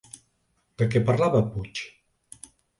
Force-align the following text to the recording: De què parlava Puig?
De 0.83 0.87
què 0.95 1.03
parlava 1.11 1.43
Puig? 1.53 1.85